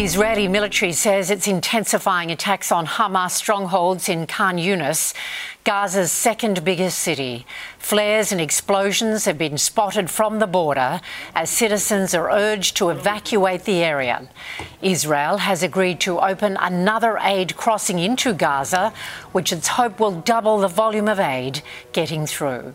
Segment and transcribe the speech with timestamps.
[0.00, 5.12] The Israeli military says it's intensifying attacks on Hamas strongholds in Khan Yunis,
[5.62, 7.44] Gaza's second biggest city.
[7.76, 11.02] Flares and explosions have been spotted from the border
[11.34, 14.26] as citizens are urged to evacuate the area.
[14.80, 18.94] Israel has agreed to open another aid crossing into Gaza,
[19.32, 21.60] which it's hoped will double the volume of aid
[21.92, 22.72] getting through.